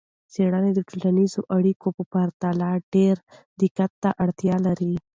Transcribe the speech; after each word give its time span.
څیړنې 0.33 0.71
د 0.75 0.79
ټولنیزو 0.89 1.41
اړیکو 1.57 1.87
په 1.97 2.03
پرتله 2.13 2.69
ډیر 2.93 3.15
دقت 3.61 3.91
ته 4.03 4.09
اړتیا 4.23 4.55
لري. 4.67 4.93